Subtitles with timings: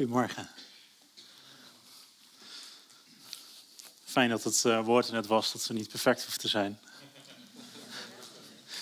[0.00, 0.48] Goedemorgen.
[4.04, 6.78] Fijn dat het uh, woord er net was, dat ze niet perfect hoeft te zijn.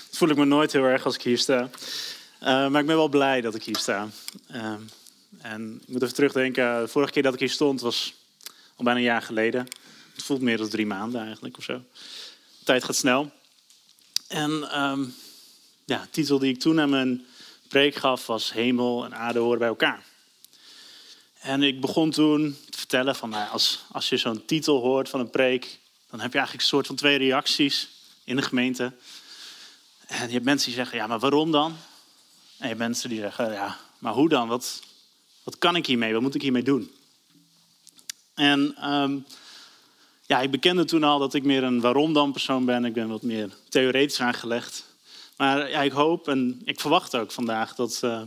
[0.09, 1.61] Dat voel ik me nooit heel erg als ik hier sta.
[1.62, 1.69] Uh,
[2.41, 4.09] maar ik ben wel blij dat ik hier sta.
[4.51, 4.75] Uh,
[5.39, 8.14] en ik moet even terugdenken, de vorige keer dat ik hier stond was
[8.77, 9.69] al bijna een jaar geleden.
[10.14, 11.82] Het voelt meer dan drie maanden eigenlijk of zo.
[12.64, 13.32] Tijd gaat snel.
[14.29, 15.14] En um,
[15.85, 17.27] ja, de titel die ik toen aan mijn
[17.69, 20.07] preek gaf was Hemel en aarde horen bij elkaar.
[21.49, 25.21] En ik begon toen te vertellen van, nou, als, als je zo'n titel hoort van
[25.21, 25.79] een preek,
[26.11, 27.89] dan heb je eigenlijk een soort van twee reacties
[28.25, 28.93] in de gemeente.
[30.07, 31.71] En je hebt mensen die zeggen, ja, maar waarom dan?
[31.71, 31.77] En
[32.58, 34.48] je hebt mensen die zeggen, ja, maar hoe dan?
[34.48, 34.83] Wat,
[35.42, 36.12] wat kan ik hiermee?
[36.12, 36.91] Wat moet ik hiermee doen?
[38.34, 39.27] En um,
[40.27, 42.84] ja, ik bekende toen al dat ik meer een waarom dan persoon ben.
[42.84, 44.84] Ik ben wat meer theoretisch aangelegd.
[45.36, 48.22] Maar ja, ik hoop en ik verwacht ook vandaag dat uh,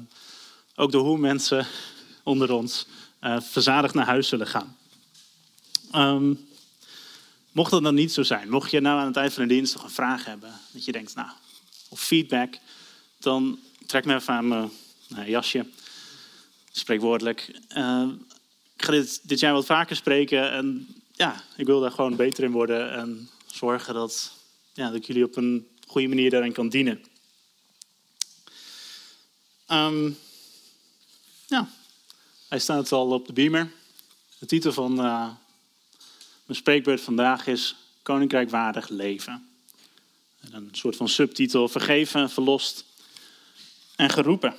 [0.75, 1.67] ook de hoe mensen
[2.23, 2.87] onder ons
[3.21, 4.77] uh, verzadigd naar huis zullen gaan.
[5.95, 6.47] Um,
[7.51, 9.73] mocht dat dan niet zo zijn, mocht je nou aan het eind van de dienst
[9.73, 11.29] nog een vraag hebben, dat je denkt, nou,
[11.89, 12.57] of feedback,
[13.19, 14.69] dan trek me even aan mijn
[15.07, 15.65] nou, jasje,
[16.71, 17.59] spreekwoordelijk.
[17.77, 18.07] Uh,
[18.75, 22.43] ik ga dit, dit jaar wat vaker spreken en ja, ik wil daar gewoon beter
[22.43, 24.31] in worden en zorgen dat,
[24.73, 27.03] ja, dat ik jullie op een goede manier daarin kan dienen.
[29.67, 30.17] Um,
[31.47, 31.69] ja,
[32.51, 33.71] hij staat al op de beamer.
[34.39, 35.25] De titel van uh,
[36.45, 39.49] mijn spreekbeurt vandaag is Koninkrijk waardig leven.
[40.39, 42.85] En een soort van subtitel, vergeven, verlost
[43.95, 44.55] en geroepen.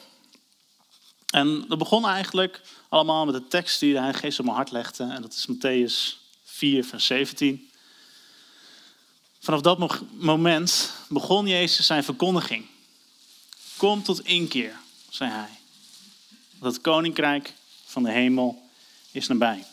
[1.27, 5.05] En dat begon eigenlijk allemaal met de tekst die hij geest op mijn hart legde.
[5.05, 7.71] En dat is Matthäus 4, vers 17.
[9.39, 12.67] Vanaf dat moment begon Jezus zijn verkondiging.
[13.77, 14.77] Kom tot inkeer,
[15.09, 15.59] zei hij.
[16.59, 17.55] Dat koninkrijk
[17.93, 18.63] van de hemel
[19.11, 19.65] is nabij.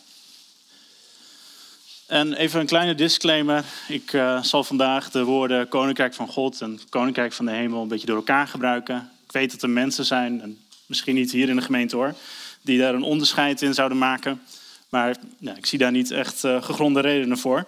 [2.06, 3.64] En even een kleine disclaimer.
[3.88, 7.88] Ik uh, zal vandaag de woorden koninkrijk van God en koninkrijk van de hemel een
[7.88, 9.10] beetje door elkaar gebruiken.
[9.24, 12.14] Ik weet dat er mensen zijn, en misschien niet hier in de gemeente hoor,
[12.62, 14.42] die daar een onderscheid in zouden maken.
[14.88, 17.66] Maar ja, ik zie daar niet echt uh, gegronde redenen voor.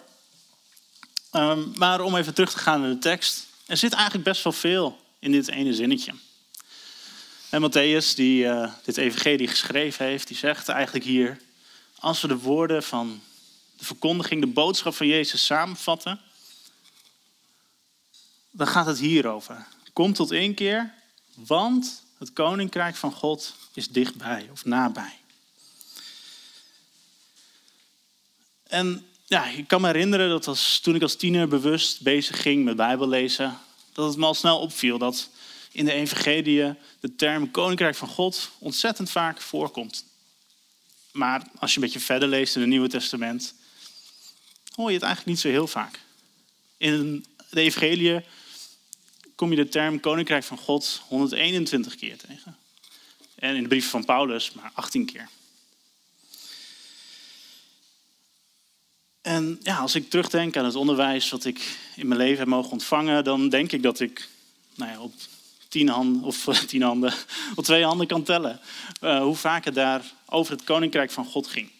[1.33, 3.47] Um, maar om even terug te gaan naar de tekst.
[3.67, 6.13] Er zit eigenlijk best wel veel in dit ene zinnetje.
[7.53, 11.41] En Matthäus, die uh, dit evangelie geschreven heeft, die zegt eigenlijk hier...
[11.99, 13.21] als we de woorden van
[13.77, 16.21] de verkondiging, de boodschap van Jezus samenvatten...
[18.51, 19.67] dan gaat het hierover.
[19.93, 20.95] Kom tot één keer,
[21.35, 25.19] want het koninkrijk van God is dichtbij of nabij.
[28.63, 32.65] En ja, ik kan me herinneren dat als, toen ik als tiener bewust bezig ging
[32.65, 33.59] met Bijbel lezen,
[33.93, 35.29] dat het me al snel opviel dat
[35.73, 40.05] in de evangelie de term koninkrijk van God ontzettend vaak voorkomt.
[41.13, 43.55] Maar als je een beetje verder leest in het Nieuwe Testament,
[44.75, 46.01] hoor je het eigenlijk niet zo heel vaak.
[46.77, 48.25] In de evangelie
[49.35, 52.57] kom je de term koninkrijk van God 121 keer tegen.
[53.35, 55.29] En in de brief van Paulus maar 18 keer.
[59.23, 62.73] En ja, als ik terugdenk aan het onderwijs wat ik in mijn leven heb mogen
[62.73, 64.29] ontvangen, dan denk ik dat ik
[64.75, 65.15] nou ja, op
[65.73, 67.15] tien handen, of tien handen,
[67.57, 68.61] op twee handen kan tellen.
[69.01, 71.71] Uh, hoe vaak het daar over het koninkrijk van God ging.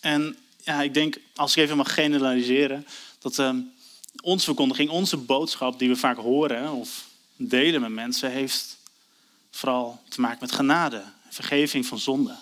[0.00, 2.86] En ja, ik denk, als ik even mag generaliseren,
[3.18, 3.56] dat uh,
[4.22, 8.78] onze verkondiging, onze boodschap die we vaak horen of delen met mensen, heeft
[9.50, 12.36] vooral te maken met genade, vergeving van zonde.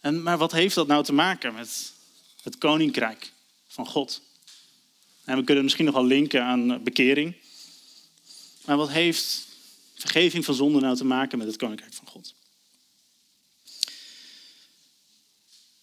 [0.00, 1.92] En, maar wat heeft dat nou te maken met
[2.42, 3.32] het koninkrijk
[3.68, 4.22] van God?
[5.30, 7.34] En we kunnen misschien nog wel linken aan bekering.
[8.64, 9.46] Maar wat heeft
[9.94, 12.34] vergeving van zonde nou te maken met het koninkrijk van God?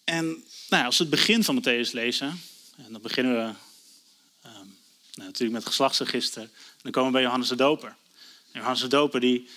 [0.03, 2.41] En nou als we het begin van Matthäus lezen,
[2.77, 3.53] en dan beginnen we
[4.49, 4.75] um,
[5.13, 6.49] nou, natuurlijk met geslachtsregister,
[6.81, 7.95] dan komen we bij Johannes de Doper.
[8.51, 9.49] En Johannes de Doper die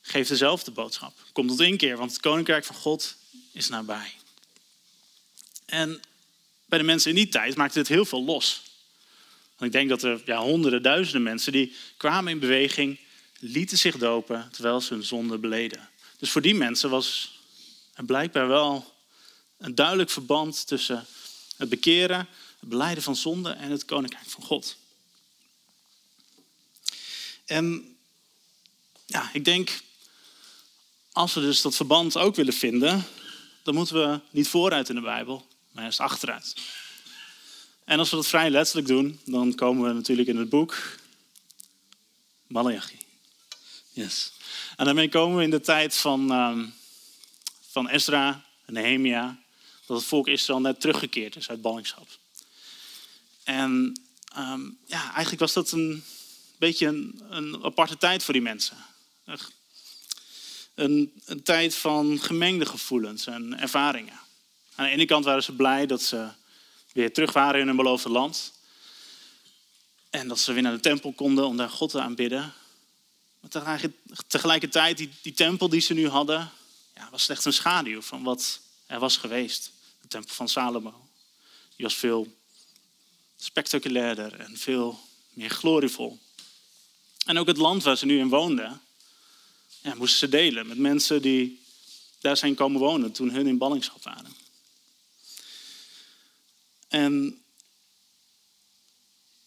[0.00, 1.12] geeft dezelfde boodschap.
[1.32, 3.16] Kom tot inkeer, want het koninkrijk van God
[3.52, 4.14] is nabij.
[5.64, 6.00] En
[6.66, 8.66] bij de mensen in die tijd maakte het heel veel los.
[9.58, 12.98] Want ik denk dat er ja, honderden, duizenden mensen die kwamen in beweging,
[13.38, 15.88] lieten zich dopen terwijl ze hun zonde beleden.
[16.18, 17.36] Dus voor die mensen was
[17.94, 18.94] er blijkbaar wel
[19.58, 21.06] een duidelijk verband tussen
[21.56, 22.28] het bekeren,
[22.60, 24.76] het beleiden van zonde en het koninkrijk van God.
[27.46, 27.96] En
[29.06, 29.80] ja, ik denk,
[31.12, 33.06] als we dus dat verband ook willen vinden,
[33.62, 36.54] dan moeten we niet vooruit in de Bijbel, maar juist achteruit.
[37.88, 40.76] En als we dat vrij letterlijk doen, dan komen we natuurlijk in het boek
[42.46, 42.98] Malachi.
[43.92, 44.32] Yes.
[44.76, 46.74] En daarmee komen we in de tijd van, um,
[47.70, 49.38] van Ezra en Nehemia,
[49.86, 52.08] dat het volk Israël net teruggekeerd is uit ballingschap.
[53.44, 54.00] En
[54.38, 56.04] um, ja, eigenlijk was dat een
[56.58, 58.76] beetje een, een aparte tijd voor die mensen.
[60.74, 64.20] Een, een, tijd van gemengde gevoelens en ervaringen.
[64.74, 66.28] Aan de ene kant waren ze blij dat ze
[66.92, 68.52] weer terug waren in hun beloofde land.
[70.10, 72.52] En dat ze weer naar de tempel konden om daar God te aanbidden.
[73.40, 73.80] Maar
[74.26, 76.50] tegelijkertijd, die, tempel die ze nu hadden,
[76.94, 79.70] ja, was slechts een schaduw van wat er was geweest.
[80.00, 81.08] De tempel van Salomo.
[81.76, 82.36] Die was veel
[83.36, 85.00] spectaculairder en veel
[85.32, 86.18] meer glorievol.
[87.24, 88.80] En ook het land waar ze nu in woonden,
[89.82, 91.60] moesten ze delen met mensen die
[92.20, 94.34] daar zijn komen wonen toen hun in ballingschap waren.
[96.88, 97.42] En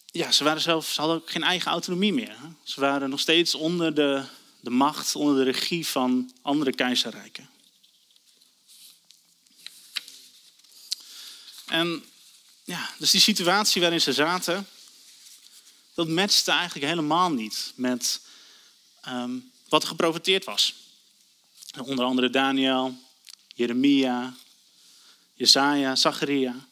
[0.05, 2.35] ja, ze, zelf, ze hadden ook geen eigen autonomie meer.
[2.63, 4.23] Ze waren nog steeds onder de,
[4.59, 7.49] de macht, onder de regie van andere keizerrijken.
[11.65, 12.03] En
[12.63, 14.67] ja, dus die situatie waarin ze zaten,
[15.93, 18.21] dat matchte eigenlijk helemaal niet met
[19.01, 19.37] ehm,
[19.69, 20.75] wat er geprofiteerd was.
[21.81, 22.95] Onder andere Daniel,
[23.47, 24.33] Jeremia,
[25.33, 26.69] Jesaja, Zacharia.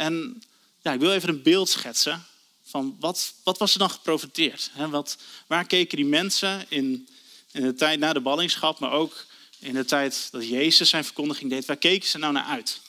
[0.00, 0.42] En
[0.82, 2.26] ja, ik wil even een beeld schetsen
[2.64, 4.70] van wat, wat was er dan geprofiteerd?
[4.90, 5.16] Wat,
[5.46, 7.08] waar keken die mensen in,
[7.52, 9.26] in de tijd na de ballingschap, maar ook
[9.58, 12.80] in de tijd dat Jezus zijn verkondiging deed, waar keken ze nou naar uit?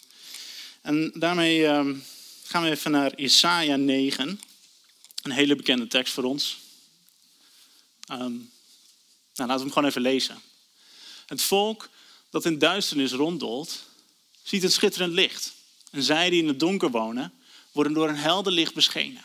[0.81, 1.95] En daarmee ehm,
[2.43, 4.41] gaan we even naar Isaiah 9,
[5.21, 6.57] een hele bekende tekst voor ons.
[8.11, 8.51] Um,
[9.35, 10.41] nou, laten we hem gewoon even lezen.
[11.25, 11.89] Het volk
[12.29, 13.83] dat in duisternis ronddolt,
[14.43, 15.59] ziet een schitterend licht.
[15.91, 17.33] En zij die in het donker wonen,
[17.71, 19.23] worden door een helder licht beschenen.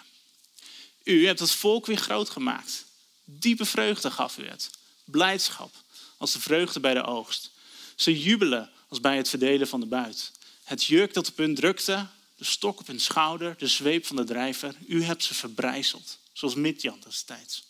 [1.04, 2.84] U hebt het volk weer groot gemaakt.
[3.24, 4.70] Diepe vreugde gaf u het.
[5.04, 5.74] Blijdschap
[6.16, 7.50] als de vreugde bij de oogst.
[7.94, 10.32] Ze jubelen als bij het verdelen van de buit.
[10.64, 14.24] Het juk dat op hun drukte, de stok op hun schouder, de zweep van de
[14.24, 14.74] drijver.
[14.86, 17.64] U hebt ze verbrijzeld, zoals Midjan destijds.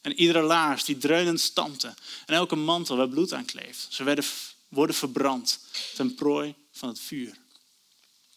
[0.00, 1.94] En iedere laars die dreunend stampte
[2.26, 3.86] en elke mantel waar bloed aan kleeft.
[3.90, 4.24] Ze werden,
[4.68, 5.60] worden verbrand
[5.94, 7.36] ten prooi van het vuur.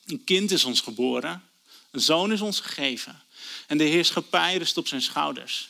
[0.10, 1.44] Een kind is ons geboren,
[1.92, 3.24] een zoon is ons gegeven
[3.68, 5.70] en de heerschappij rust op zijn schouders.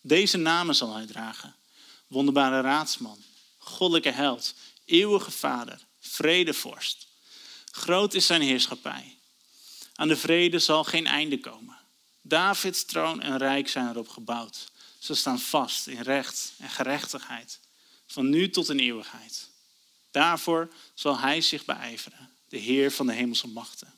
[0.00, 1.54] Deze namen zal hij dragen.
[2.06, 3.22] Wonderbare raadsman,
[3.58, 4.54] goddelijke held,
[4.84, 7.06] eeuwige vader, vredevorst.
[7.70, 9.16] Groot is zijn heerschappij.
[9.94, 11.78] Aan de vrede zal geen einde komen.
[12.22, 14.70] Davids troon en rijk zijn erop gebouwd.
[14.98, 17.60] Ze staan vast in recht en gerechtigheid,
[18.06, 19.48] van nu tot in eeuwigheid.
[20.10, 23.92] Daarvoor zal hij zich beijveren, de Heer van de hemelse machten.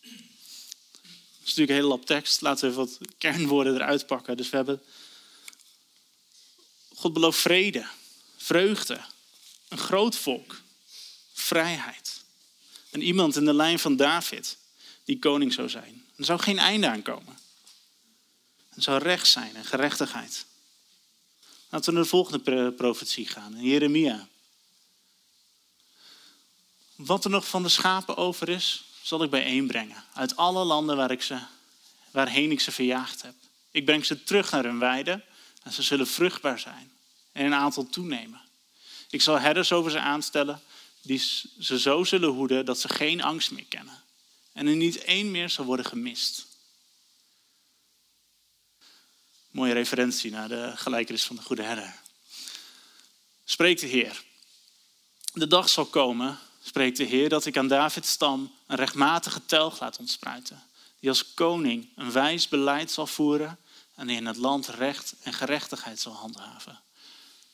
[0.00, 2.40] Dat is natuurlijk een hele lap tekst.
[2.40, 4.36] Laten we even wat kernwoorden eruit pakken.
[4.36, 4.82] Dus we hebben
[6.94, 7.86] God belooft vrede,
[8.36, 9.00] vreugde,
[9.68, 10.60] een groot volk,
[11.32, 12.22] vrijheid.
[12.90, 14.56] En iemand in de lijn van David
[15.04, 16.04] die koning zou zijn.
[16.16, 17.38] Er zou geen einde aankomen.
[18.74, 20.46] Er zou recht zijn en gerechtigheid.
[21.68, 24.28] Laten we naar de volgende profetie gaan, in Jeremia.
[27.04, 30.04] Wat er nog van de schapen over is, zal ik bijeenbrengen.
[30.14, 31.38] Uit alle landen waar ik ze,
[32.10, 33.34] waarheen ik ze verjaagd heb.
[33.70, 35.24] Ik breng ze terug naar hun weide
[35.62, 36.92] en ze zullen vruchtbaar zijn
[37.32, 38.40] en in aantal toenemen.
[39.10, 40.62] Ik zal herders over ze aanstellen
[41.02, 41.18] die
[41.58, 44.02] ze zo zullen hoeden dat ze geen angst meer kennen.
[44.52, 46.46] En er niet één meer zal worden gemist.
[49.50, 51.94] Mooie referentie naar de gelijkenis van de goede herder.
[53.44, 54.22] Spreekt de Heer.
[55.32, 59.80] De dag zal komen spreekt de Heer, dat ik aan Davids stam een rechtmatige telg
[59.80, 60.62] laat ontspruiten.
[61.00, 63.58] Die als koning een wijs beleid zal voeren
[63.94, 66.80] en in het land recht en gerechtigheid zal handhaven.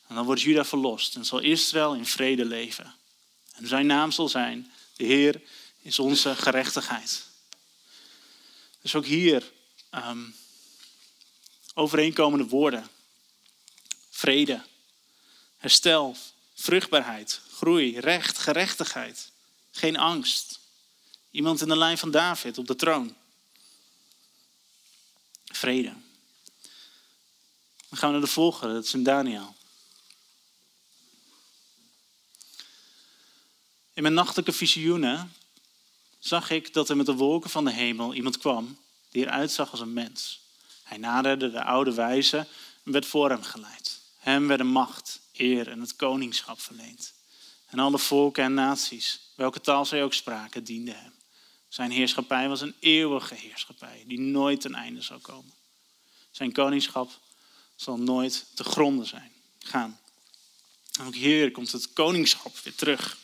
[0.07, 2.93] En dan wordt Juda verlost en zal Israël in vrede leven.
[3.51, 5.41] En zijn naam zal zijn, de Heer
[5.81, 7.23] is onze gerechtigheid.
[8.81, 9.51] Dus ook hier
[9.91, 10.35] um,
[11.73, 12.87] overeenkomende woorden.
[14.09, 14.61] Vrede,
[15.57, 16.15] herstel,
[16.61, 19.31] vruchtbaarheid, groei, recht, gerechtigheid.
[19.71, 20.59] Geen angst.
[21.31, 23.15] Iemand in de lijn van David op de troon.
[25.45, 25.93] Vrede.
[27.89, 29.55] Dan gaan we naar de volgende, dat is in Daniel.
[33.93, 35.33] In mijn nachtelijke visioenen
[36.19, 38.77] zag ik dat er met de wolken van de hemel iemand kwam
[39.09, 40.39] die eruit zag als een mens.
[40.83, 42.47] Hij naderde de oude wijze
[42.83, 43.99] en werd voor hem geleid.
[44.17, 47.13] Hem werden macht, eer en het koningschap verleend.
[47.65, 51.13] En alle volken en naties, welke taal zij ook spraken, dienden hem.
[51.69, 55.53] Zijn heerschappij was een eeuwige heerschappij die nooit ten einde zou komen.
[56.31, 57.19] Zijn koningschap
[57.75, 59.99] zal nooit te gronden zijn, gaan.
[60.99, 63.17] En ook hier komt het koningschap weer terug.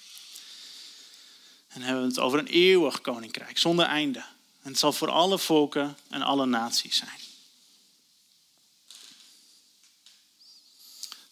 [1.68, 4.20] En hebben we het over een eeuwig koninkrijk, zonder einde.
[4.62, 7.27] En het zal voor alle volken en alle naties zijn.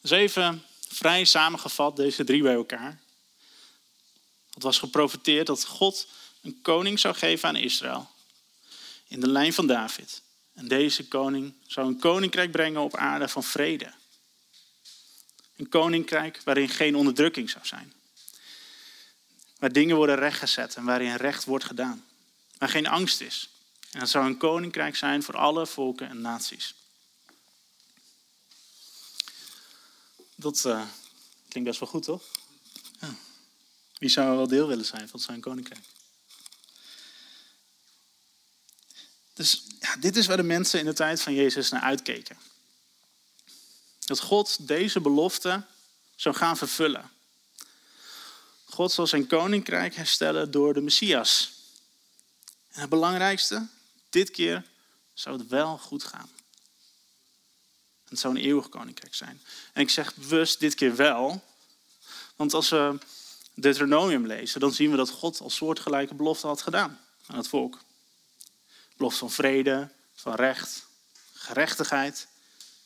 [0.06, 3.00] Dus even vrij samengevat, deze drie bij elkaar.
[4.54, 6.08] Het was geprofiteerd dat God
[6.42, 8.10] een koning zou geven aan Israël.
[9.08, 10.22] In de lijn van David.
[10.54, 13.94] En deze koning zou een koninkrijk brengen op aarde van vrede.
[15.56, 17.94] Een koninkrijk waarin geen onderdrukking zou zijn.
[19.60, 22.06] Waar dingen worden rechtgezet en waarin recht wordt gedaan.
[22.58, 23.50] Waar geen angst is.
[23.92, 26.76] En het zou een koninkrijk zijn voor alle volken en naties.
[30.36, 30.88] Dat uh,
[31.48, 32.24] klinkt best wel goed, toch?
[33.00, 33.16] Ja.
[33.98, 35.86] Wie zou er wel deel willen zijn van zijn koninkrijk?
[39.34, 42.38] Dus ja, dit is waar de mensen in de tijd van Jezus naar uitkeken.
[44.00, 45.64] Dat God deze belofte
[46.16, 47.12] zou gaan vervullen.
[48.66, 51.52] God zal zijn koninkrijk herstellen door de Messias.
[52.72, 53.68] En het belangrijkste,
[54.10, 54.66] dit keer
[55.14, 56.30] zou het wel goed gaan.
[58.10, 59.42] Het zou een eeuwig koninkrijk zijn.
[59.74, 61.44] En ik zeg bewust dit keer wel,
[62.36, 62.98] want als we
[63.54, 67.80] Deuteronomium lezen, dan zien we dat God al soortgelijke beloften had gedaan aan het volk.
[68.98, 70.86] Belofte van vrede, van recht,
[71.34, 72.28] gerechtigheid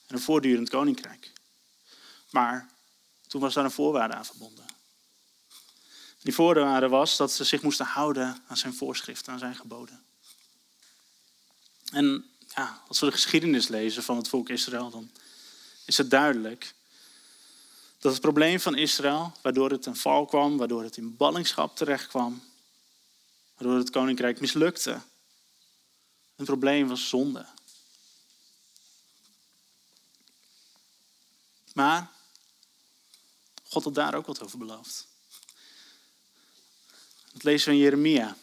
[0.08, 1.32] en een voortdurend koninkrijk.
[2.30, 2.70] Maar
[3.28, 4.66] toen was daar een voorwaarde aan verbonden.
[6.22, 10.04] Die voorwaarde was dat ze zich moesten houden aan zijn voorschriften, aan zijn geboden.
[11.92, 15.12] En ja, als we de geschiedenis lezen van het volk Israël, dan
[15.86, 16.74] is het duidelijk
[18.00, 22.08] dat het probleem van Israël, waardoor het ten val kwam, waardoor het in ballingschap terecht
[22.08, 22.44] kwam,
[23.58, 25.01] waardoor het koninkrijk mislukte,
[26.36, 27.46] een probleem was zonde.
[31.74, 32.12] Maar
[33.68, 35.08] God had daar ook wat over beloofd.
[37.34, 38.38] Dat lezen we in Jeremia.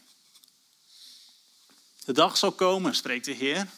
[2.05, 3.69] De dag zal komen, spreekt de Heer,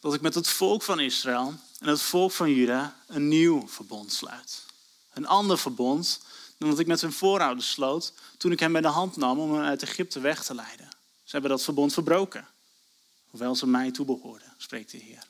[0.00, 4.12] dat ik met het volk van Israël en het volk van Juda een nieuw verbond
[4.12, 4.64] sluit.
[5.12, 6.20] Een ander verbond
[6.58, 9.54] dan dat ik met hun voorouders sloot toen ik hen bij de hand nam om
[9.54, 10.88] hen uit Egypte weg te leiden.
[11.24, 12.48] Ze hebben dat verbond verbroken,
[13.30, 15.26] hoewel ze mij toebehoorden, spreekt de Heer.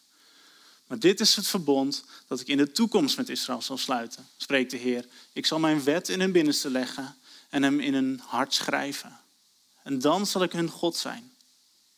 [0.86, 4.70] Maar dit is het verbond dat ik in de toekomst met Israël zal sluiten, spreekt
[4.70, 5.06] de Heer.
[5.32, 7.16] Ik zal mijn wet in hun binnenste leggen
[7.48, 9.20] en hem in hun hart schrijven.
[9.82, 11.32] En dan zal ik hun God zijn.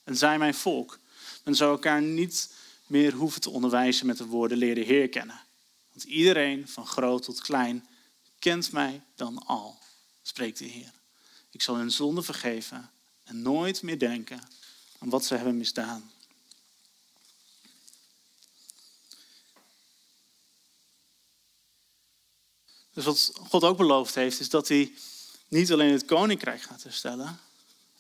[0.05, 0.99] En zij mijn volk.
[1.45, 2.49] Men zou elkaar niet
[2.91, 5.41] meer hoeven te onderwijzen met de woorden leer de Heer kennen.
[5.93, 7.87] Want iedereen, van groot tot klein,
[8.39, 9.79] kent mij dan al,
[10.23, 10.93] spreekt de Heer.
[11.51, 12.91] Ik zal hun zonde vergeven
[13.25, 14.41] en nooit meer denken
[14.99, 16.11] aan wat ze hebben misdaan.
[22.93, 24.93] Dus wat God ook beloofd heeft, is dat hij
[25.49, 27.41] niet alleen het koninkrijk gaat herstellen,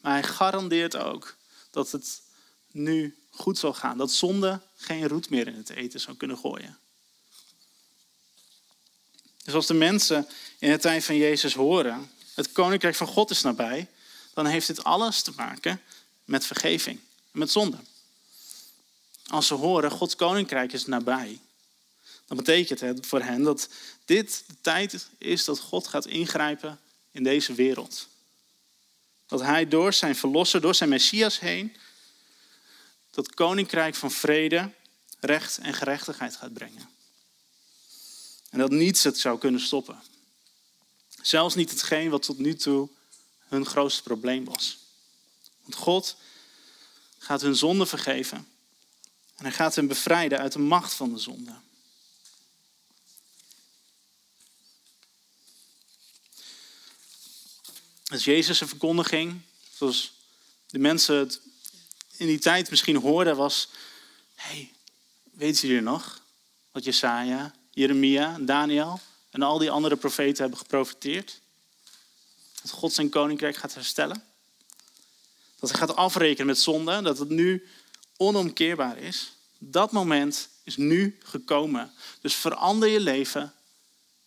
[0.00, 1.37] maar hij garandeert ook
[1.70, 2.23] dat het
[2.71, 3.99] nu goed zal gaan.
[3.99, 6.79] Dat zonde geen roet meer in het eten zou kunnen gooien.
[9.45, 13.43] Dus als de mensen in de tijd van Jezus horen, het koninkrijk van God is
[13.43, 13.89] nabij,
[14.35, 15.81] dan heeft dit alles te maken
[16.25, 17.00] met vergeving,
[17.31, 17.77] met zonde.
[19.27, 21.41] Als ze horen, Gods koninkrijk is nabij,
[22.27, 23.69] dan betekent het voor hen dat
[24.05, 26.81] dit de tijd is dat God gaat ingrijpen
[27.12, 28.09] in deze wereld.
[29.27, 31.77] Dat hij door zijn verlosser, door zijn Messias heen,
[33.11, 34.73] dat koninkrijk van vrede,
[35.21, 36.88] recht en gerechtigheid gaat brengen.
[38.50, 40.02] En dat niets het zou kunnen stoppen.
[41.23, 42.88] Zelfs niet hetgeen wat tot nu toe
[43.49, 44.79] hun grootste probleem was.
[45.62, 46.17] Want God
[47.19, 48.49] gaat hun zonde vergeven.
[49.37, 51.55] En hij gaat hen bevrijden uit de macht van de zonde.
[58.05, 59.40] Dus Jezus' verkondiging,
[59.76, 60.12] zoals
[60.67, 61.40] de mensen het
[62.21, 63.69] in die tijd misschien hoorden, was:
[64.35, 64.73] hey,
[65.31, 66.23] weten jullie nog
[66.73, 69.00] wat Jesaja, Jeremia, Daniel
[69.31, 71.41] en al die andere profeten hebben geprofiteerd?
[72.62, 74.25] Dat God zijn koninkrijk gaat herstellen.
[75.59, 77.69] Dat hij gaat afrekenen met zonde, dat het nu
[78.17, 79.33] onomkeerbaar is.
[79.59, 81.93] Dat moment is nu gekomen.
[82.21, 83.55] Dus verander je leven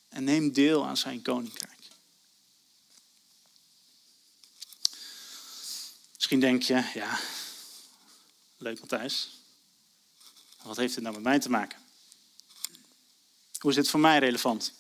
[0.09, 1.71] en neem deel aan zijn koninkrijk.
[6.15, 7.19] Misschien denk je, ja,
[8.63, 9.29] leuk Matthijs.
[10.61, 11.79] Wat heeft dit nou met mij te maken?
[13.57, 14.73] Hoe is dit voor mij relevant?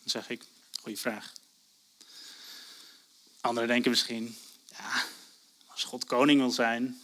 [0.00, 0.44] Dan zeg ik,
[0.80, 1.32] goede vraag.
[3.40, 4.36] Anderen denken misschien,
[4.70, 5.04] ja,
[5.66, 7.02] als God koning wil zijn,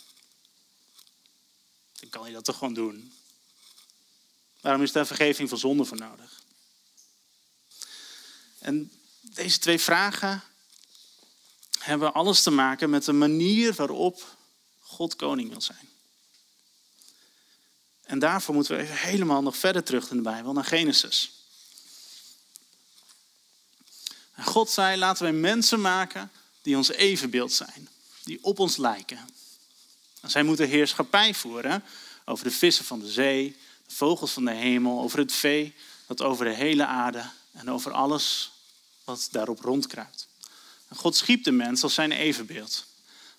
[1.92, 3.14] dan kan hij dat toch gewoon doen.
[4.60, 6.42] Waarom is daar vergeving van zonde voor nodig?
[8.58, 10.42] En deze twee vragen
[11.78, 14.35] hebben alles te maken met de manier waarop
[14.96, 15.88] God koning wil zijn.
[18.02, 21.30] En daarvoor moeten we even helemaal nog verder terug in de Bijbel, naar Genesis.
[24.40, 26.30] God zei, laten wij mensen maken
[26.62, 27.88] die ons evenbeeld zijn,
[28.24, 29.28] die op ons lijken.
[30.20, 31.84] En zij moeten heerschappij voeren
[32.24, 35.74] over de vissen van de zee, de vogels van de hemel, over het vee
[36.06, 38.52] dat over de hele aarde en over alles
[39.04, 40.28] wat daarop rondkruipt.
[40.88, 42.86] En God schiep de mens als zijn evenbeeld.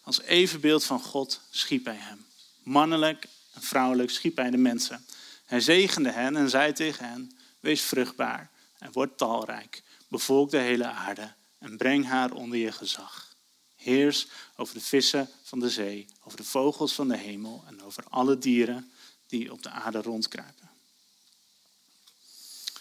[0.07, 2.25] Als evenbeeld van God schiep hij hem.
[2.63, 5.05] Mannelijk en vrouwelijk schiep hij de mensen.
[5.45, 9.83] Hij zegende hen en zei tegen hen: Wees vruchtbaar en word talrijk.
[10.07, 13.35] Bevolk de hele aarde en breng haar onder je gezag.
[13.75, 18.03] Heers over de vissen van de zee, over de vogels van de hemel en over
[18.09, 18.91] alle dieren
[19.27, 20.69] die op de aarde rondkruipen.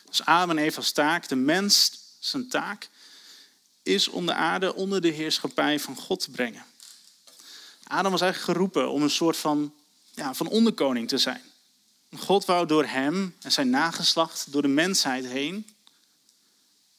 [0.04, 2.88] Dus Adam en Eva's taak, de mens zijn taak,
[3.82, 6.64] is om de aarde onder de heerschappij van God te brengen.
[7.86, 9.74] Adam was eigenlijk geroepen om een soort van,
[10.14, 11.42] ja, van onderkoning te zijn.
[12.16, 15.76] God wou door hem en zijn nageslacht, door de mensheid heen,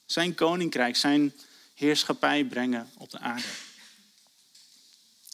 [0.06, 1.34] zijn koninkrijk, zijn
[1.74, 3.48] heerschappij brengen op de aarde.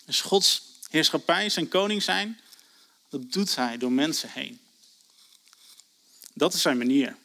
[0.05, 2.39] Dus Gods heerschappij, zijn koning zijn,
[3.10, 4.60] dat doet hij door mensen heen.
[6.33, 7.17] Dat is zijn manier.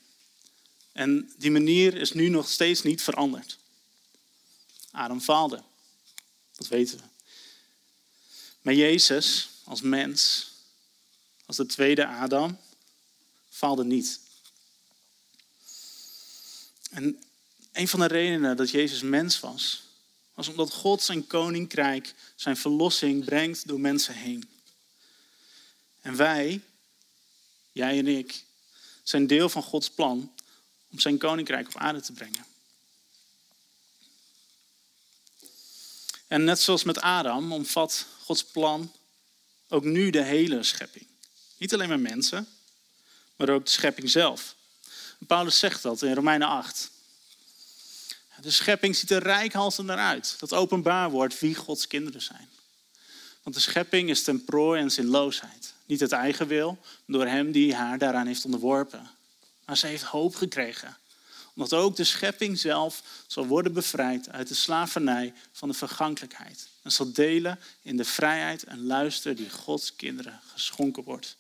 [0.93, 3.59] En die manier is nu nog steeds niet veranderd.
[4.91, 5.63] Adam faalde.
[6.57, 7.18] Dat weten we.
[8.69, 10.51] Maar Jezus als mens,
[11.47, 12.59] als de tweede Adam,
[13.51, 14.21] faalde niet.
[16.91, 17.23] En
[17.73, 19.83] een van de redenen dat Jezus mens was,
[20.35, 24.49] was omdat God zijn koninkrijk, zijn verlossing brengt door mensen heen.
[26.01, 26.61] En wij,
[27.73, 28.45] jij en ik,
[29.03, 30.33] zijn deel van Gods plan
[30.91, 32.45] om zijn koninkrijk op aarde te brengen.
[36.27, 38.93] En net zoals met Adam omvat Gods plan
[39.69, 41.07] ook nu de hele schepping.
[41.59, 42.49] Niet alleen maar mensen,
[43.37, 44.55] maar ook de schepping zelf.
[45.27, 46.91] Paulus zegt dat in Romeinen 8.
[48.41, 50.37] De schepping ziet er rijkhalsend naar uit.
[50.39, 52.49] Dat openbaar wordt wie Gods kinderen zijn.
[53.43, 55.73] Want de schepping is ten prooi en zinloosheid.
[55.87, 59.11] Niet het eigen wil, door hem die haar daaraan heeft onderworpen.
[59.65, 60.97] Maar ze heeft hoop gekregen.
[61.55, 66.69] Omdat ook de schepping zelf zal worden bevrijd uit de slavernij van de vergankelijkheid.
[66.89, 71.37] En zal delen in de vrijheid en luister die Gods kinderen geschonken wordt.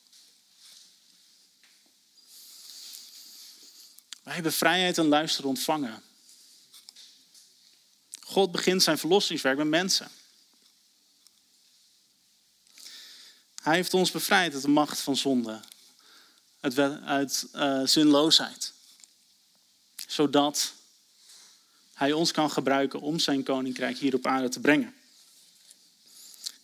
[4.22, 6.02] Wij hebben vrijheid en luister ontvangen.
[8.20, 10.10] God begint zijn verlossingswerk met mensen.
[13.62, 15.60] Hij heeft ons bevrijd uit de macht van zonde,
[16.60, 18.72] uit, uit uh, zinloosheid.
[20.06, 20.72] Zodat
[21.94, 24.96] hij ons kan gebruiken om zijn koninkrijk hier op aarde te brengen.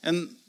[0.04, 0.40] En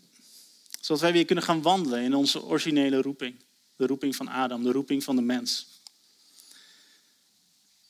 [0.81, 3.35] zodat wij weer kunnen gaan wandelen in onze originele roeping.
[3.75, 5.67] De roeping van Adam, de roeping van de mens.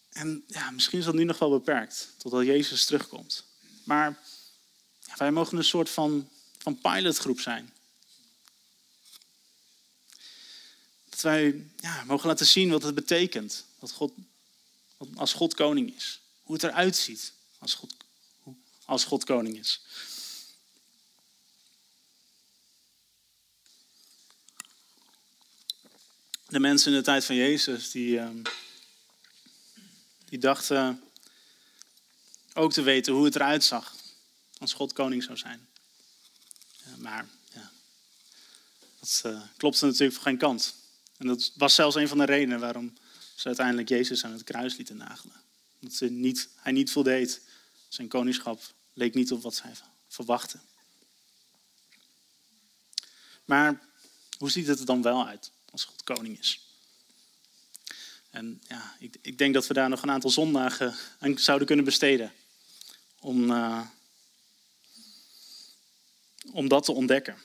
[0.10, 3.44] En ja, misschien is dat nu nog wel beperkt, totdat Jezus terugkomt.
[3.84, 4.20] Maar
[5.16, 7.74] wij mogen een soort van, van pilotgroep zijn.
[11.10, 14.14] Dat wij ja, mogen laten zien wat het betekent dat God,
[15.16, 16.20] als God koning is.
[16.44, 17.96] Hoe het eruit ziet als God,
[18.86, 19.82] als God koning is.
[26.48, 28.42] De mensen in de tijd van Jezus, die, ehm,
[30.26, 31.04] die dachten
[32.54, 33.96] ook te weten hoe het eruit zag
[34.58, 35.68] als God koning zou zijn.
[36.98, 37.72] maar ja,
[39.00, 40.76] dat uh, klopte natuurlijk voor geen kant.
[41.18, 42.94] En dat was zelfs een van de redenen waarom
[43.36, 45.42] ze uiteindelijk Jezus aan het kruis lieten nagelen.
[45.80, 47.42] Dat ze niet, hij niet voldeed.
[47.88, 48.62] Zijn koningschap
[48.94, 49.72] leek niet op wat zij
[50.08, 50.62] verwachten.
[53.46, 53.82] Maar
[54.38, 56.60] hoe ziet het er dan wel uit als God koning is?
[58.30, 61.86] En ja, ik, ik, denk dat we daar nog een aantal zondagen aan zouden kunnen
[61.86, 62.34] besteden.
[63.20, 63.82] Om, uh,
[66.52, 67.38] om dat te ontdekken.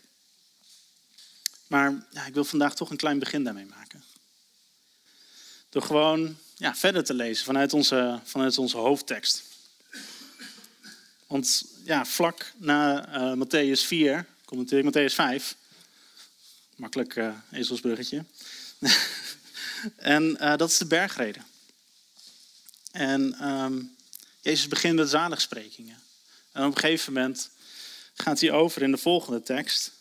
[1.66, 4.04] Maar ja, ik wil vandaag toch een klein begin daarmee maken.
[5.68, 9.42] Door gewoon ja, verder te lezen vanuit onze, vanuit onze hoofdtekst.
[11.26, 15.56] Want ja, vlak na uh, Matthäus 4 komt natuurlijk Matthäus 5.
[16.80, 18.24] Makkelijk uh, ezelsbruggetje.
[19.96, 21.44] En uh, dat is de bergreden.
[22.92, 23.96] En um,
[24.40, 26.00] Jezus begint met zaligsprekingen.
[26.52, 27.50] En op een gegeven moment
[28.14, 29.92] gaat hij over in de volgende tekst.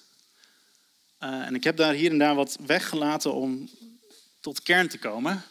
[1.24, 3.70] Uh, en ik heb daar hier en daar wat weggelaten om
[4.40, 5.44] tot kern te komen.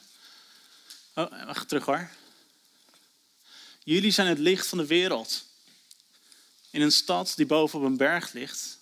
[1.15, 2.11] Oh, wacht terug hoor.
[3.85, 5.45] Jullie zijn het licht van de wereld.
[6.71, 8.79] In een stad die boven op een berg ligt,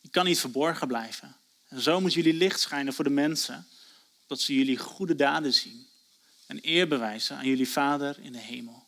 [0.00, 1.37] die kan niet verborgen blijven.
[1.68, 3.66] En zo moet jullie licht schijnen voor de mensen,
[4.26, 5.86] dat ze jullie goede daden zien
[6.46, 8.86] en eer bewijzen aan jullie Vader in de hemel.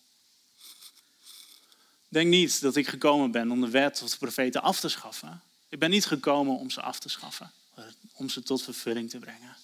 [2.08, 5.42] Denk niet dat ik gekomen ben om de wet of de profeten af te schaffen.
[5.68, 9.18] Ik ben niet gekomen om ze af te schaffen, maar om ze tot vervulling te
[9.18, 9.56] brengen.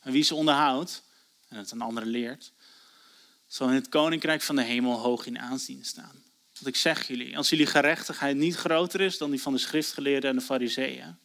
[0.00, 1.02] En wie ze onderhoudt
[1.48, 2.52] en het een andere leert,
[3.46, 6.22] zal in het koninkrijk van de hemel hoog in aanzien staan.
[6.52, 10.30] Want ik zeg jullie, als jullie gerechtigheid niet groter is dan die van de schriftgeleerden
[10.30, 11.18] en de fariseeën,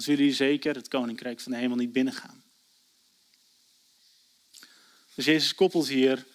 [0.00, 2.42] dan zullen jullie zeker het koninkrijk van de hemel niet binnengaan.
[5.14, 6.26] Dus Jezus koppelt hier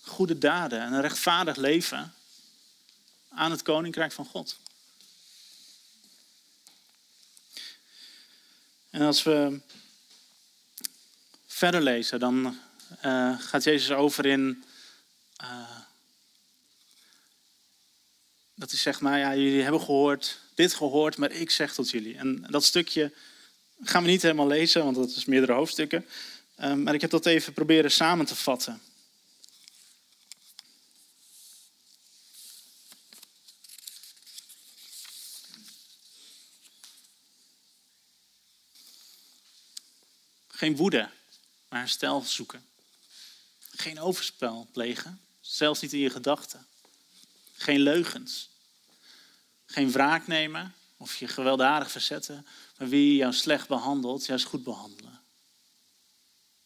[0.00, 2.14] goede daden en een rechtvaardig leven
[3.28, 4.58] aan het koninkrijk van God.
[8.90, 9.60] En als we
[11.46, 12.58] verder lezen, dan
[13.04, 14.64] uh, gaat Jezus over in.
[15.42, 15.78] Uh,
[18.54, 22.16] dat hij zegt, maar ja, jullie hebben gehoord, dit gehoord, maar ik zeg tot jullie.
[22.16, 23.12] En dat stukje
[23.82, 26.06] gaan we niet helemaal lezen, want dat is meerdere hoofdstukken.
[26.60, 28.82] Uh, maar ik heb dat even proberen samen te vatten.
[40.48, 41.10] Geen woede,
[41.68, 42.66] maar herstel zoeken.
[43.70, 46.66] Geen overspel plegen, zelfs niet in je gedachten.
[47.56, 48.48] Geen leugens.
[49.66, 52.46] Geen wraak nemen of je gewelddadig verzetten,
[52.78, 55.20] maar wie jou slecht behandelt, juist goed behandelen.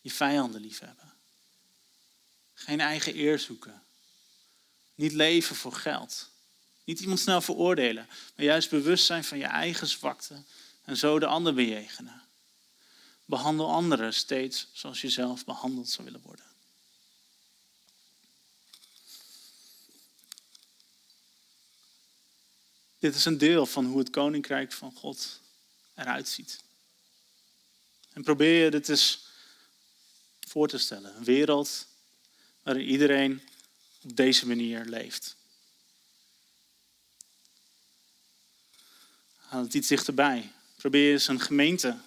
[0.01, 1.13] Je vijanden liefhebben.
[2.55, 3.83] Geen eigen eer zoeken.
[4.95, 6.31] Niet leven voor geld.
[6.85, 10.43] Niet iemand snel veroordelen, maar juist bewust zijn van je eigen zwakte
[10.85, 12.23] en zo de ander bejegenen.
[13.25, 16.48] Behandel anderen steeds zoals je zelf behandeld zou willen worden.
[22.99, 25.41] Dit is een deel van hoe het koninkrijk van God
[25.95, 26.63] eruit ziet.
[28.13, 29.27] En probeer je dit eens
[30.41, 31.17] voor te stellen.
[31.17, 31.87] Een wereld
[32.63, 33.49] waarin iedereen
[34.03, 35.37] op deze manier leeft.
[39.37, 40.53] Haal het iets dichterbij.
[40.77, 42.01] Probeer eens een gemeente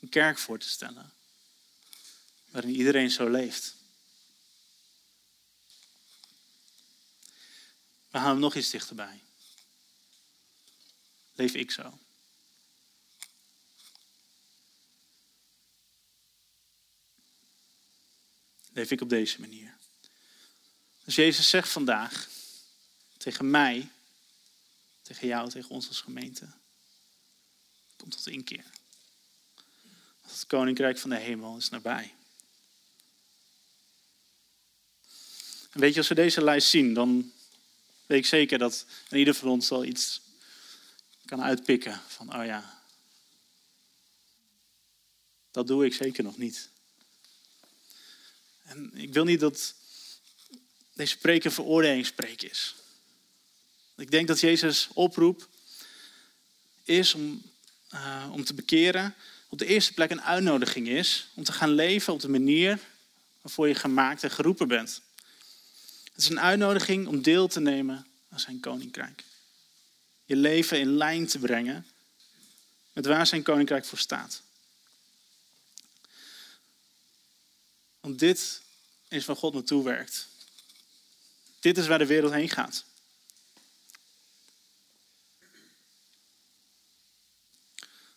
[0.00, 1.12] een kerk voor te stellen.
[2.50, 3.74] Waarin iedereen zo leeft.
[8.10, 9.22] We halen hem nog iets dichterbij.
[11.34, 11.98] Leef ik zo?
[18.72, 19.76] Leef ik op deze manier?
[21.04, 22.28] Dus Jezus zegt vandaag
[23.16, 23.90] tegen mij,
[25.02, 26.48] tegen jou, tegen ons als gemeente,
[27.96, 28.64] kom tot inkeer.
[30.20, 32.14] Het koninkrijk van de hemel is nabij.
[35.70, 37.32] En weet je, als we deze lijst zien, dan
[38.06, 40.20] weet ik zeker dat ieder van ons al iets
[41.24, 42.82] kan uitpikken van, oh ja,
[45.50, 46.68] dat doe ik zeker nog niet.
[48.62, 49.74] En ik wil niet dat
[50.92, 52.74] deze preek een veroordelingspreek is.
[53.96, 55.48] Ik denk dat Jezus oproep
[56.84, 57.42] is om,
[57.94, 59.14] uh, om te bekeren,
[59.48, 62.78] op de eerste plek een uitnodiging is om te gaan leven op de manier
[63.40, 65.00] waarvoor je gemaakt en geroepen bent.
[66.04, 69.24] Het is een uitnodiging om deel te nemen aan zijn koninkrijk.
[70.24, 71.86] Je leven in lijn te brengen
[72.92, 74.42] met waar zijn koninkrijk voor staat.
[78.00, 78.62] Want dit
[79.08, 80.28] is waar God naartoe werkt.
[81.60, 82.84] Dit is waar de wereld heen gaat.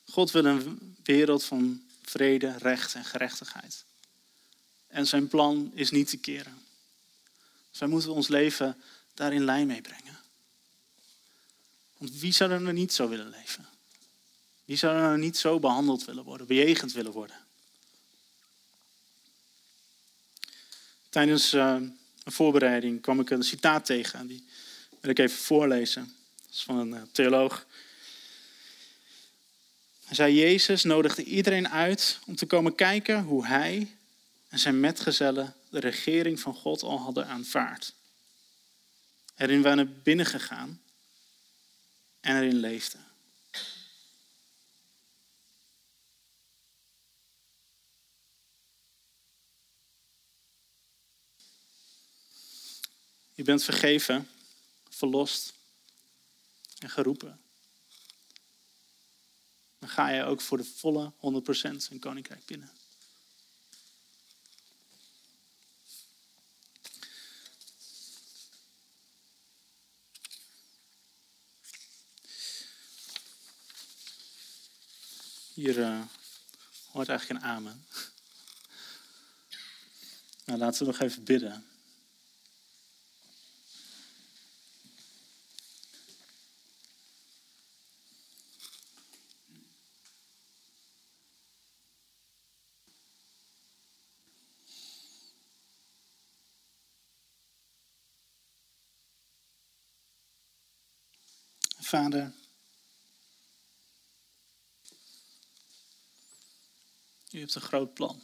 [0.09, 3.85] God wil een wereld van vrede, recht en gerechtigheid.
[4.87, 6.65] En zijn plan is niet te keren.
[7.69, 8.81] Dus wij moeten ons leven
[9.13, 10.16] daarin lijn mee brengen.
[11.97, 13.65] Want wie zou er nou niet zo willen leven?
[14.65, 17.37] Wie zou er nou niet zo behandeld willen worden, bejegend willen worden?
[21.09, 21.75] Tijdens uh,
[22.23, 24.27] een voorbereiding kwam ik een citaat tegen.
[24.27, 24.45] Die
[24.99, 26.15] wil ik even voorlezen.
[26.45, 27.65] Dat is van een uh, theoloog.
[30.05, 33.95] Hij zei, Jezus nodigde iedereen uit om te komen kijken hoe hij
[34.47, 37.93] en zijn metgezellen de regering van God al hadden aanvaard.
[39.35, 40.81] Erin waren binnengegaan
[42.27, 43.05] en erin leefden.
[53.33, 54.29] Je bent vergeven,
[54.89, 55.53] verlost
[56.79, 57.41] en geroepen
[59.79, 61.17] dan ga je ook voor de volle 100%
[61.89, 62.71] een koninkrijk binnen.
[75.57, 76.01] Hier uh,
[76.91, 77.85] hoort eigenlijk een amen.
[80.45, 81.65] Nou, laten we nog even bidden.
[101.79, 102.33] Vader,
[107.53, 108.21] hebt een groot plan.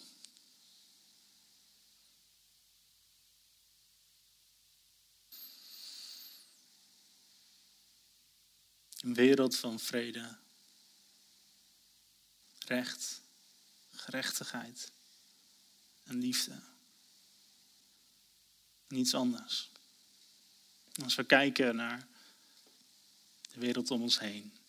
[8.99, 10.37] Een wereld van vrede,
[12.59, 13.21] recht,
[13.91, 14.91] gerechtigheid
[16.03, 16.61] en liefde.
[18.87, 19.69] Niets anders.
[21.03, 22.07] Als we kijken naar
[23.51, 24.62] de wereld om ons heen.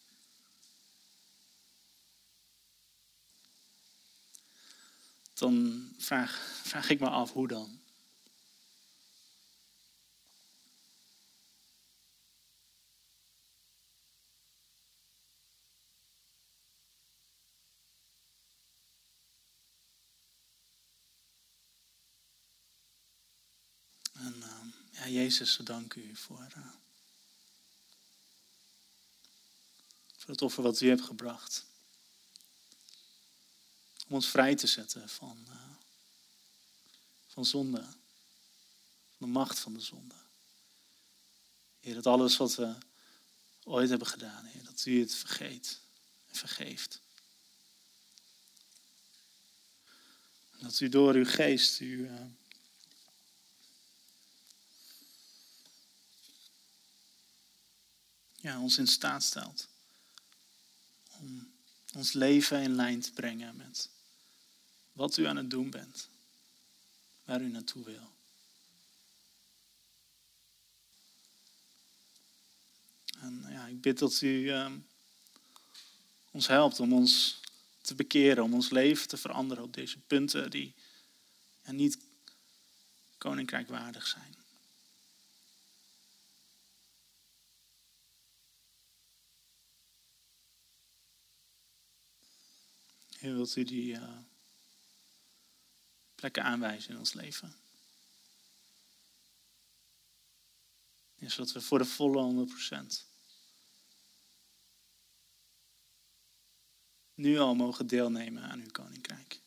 [5.44, 7.80] Dan vraag, vraag ik me af hoe dan.
[24.12, 24.46] En uh,
[24.90, 26.52] ja, Jezus, dank u voor.
[26.56, 26.66] Uh,
[30.16, 31.73] voor het offer wat u hebt gebracht.
[34.14, 35.54] Om ons vrij te zetten van, uh,
[37.26, 37.82] van zonde.
[37.82, 40.14] Van de macht van de zonde.
[41.80, 42.74] Heer, dat alles wat we
[43.64, 45.80] ooit hebben gedaan, Heer, dat u het vergeet
[46.26, 47.00] en vergeeft.
[50.58, 52.08] Dat u door uw geest u.
[52.08, 52.20] Uh,
[58.34, 59.68] ja, ons in staat stelt
[61.10, 61.54] om
[61.94, 63.92] ons leven in lijn te brengen met
[64.94, 66.08] wat u aan het doen bent,
[67.24, 68.12] waar u naartoe wil.
[73.20, 74.72] En ja, ik bid dat u uh,
[76.30, 77.40] ons helpt om ons
[77.80, 80.74] te bekeren, om ons leven te veranderen op deze punten die
[81.64, 81.98] ja, niet
[83.18, 84.34] koninkrijkwaardig zijn.
[93.18, 94.18] Heer, wilt u die uh,
[96.30, 97.54] plekken aanwijzen in ons leven?
[101.14, 103.04] Ja, zodat we voor de volle 100%
[107.14, 109.40] nu al mogen deelnemen aan uw koninkrijk.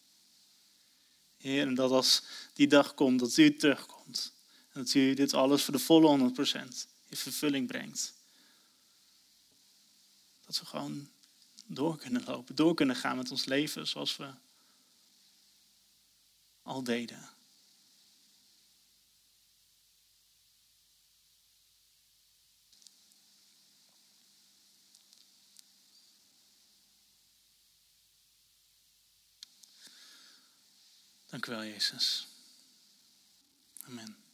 [1.38, 4.34] Heer, en dat als die dag komt, dat u terugkomt.
[4.72, 6.44] En dat u dit alles voor de volle 100%
[7.08, 8.14] in vervulling brengt.
[10.46, 11.10] Dat we gewoon
[11.66, 14.34] door kunnen lopen, door kunnen gaan met ons leven zoals we
[16.68, 17.30] al deden.
[31.30, 32.28] Dank u wel, Jezus.
[33.86, 34.27] Amen.